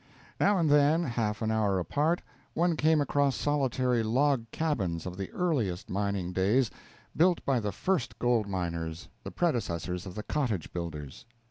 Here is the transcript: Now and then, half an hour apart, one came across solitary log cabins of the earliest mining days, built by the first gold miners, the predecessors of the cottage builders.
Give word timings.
Now 0.39 0.57
and 0.57 0.67
then, 0.67 1.03
half 1.03 1.43
an 1.43 1.51
hour 1.51 1.77
apart, 1.77 2.23
one 2.55 2.75
came 2.75 3.01
across 3.01 3.35
solitary 3.35 4.01
log 4.01 4.49
cabins 4.49 5.05
of 5.05 5.15
the 5.15 5.29
earliest 5.29 5.91
mining 5.91 6.33
days, 6.33 6.71
built 7.15 7.45
by 7.45 7.59
the 7.59 7.71
first 7.71 8.17
gold 8.17 8.47
miners, 8.47 9.09
the 9.23 9.29
predecessors 9.29 10.07
of 10.07 10.15
the 10.15 10.23
cottage 10.23 10.73
builders. 10.73 11.27